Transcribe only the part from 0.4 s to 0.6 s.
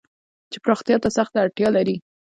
چې